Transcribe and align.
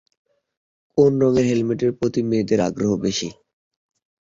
কোন 0.97 1.11
রঙের 1.21 1.45
হেলমেটের 1.49 1.91
প্রতি 1.99 2.21
মেয়েদের 2.23 2.59
আগ্রহ 2.61 2.91
বেশি? 2.97 3.29